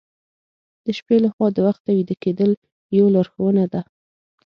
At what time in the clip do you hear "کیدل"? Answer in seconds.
2.23-2.51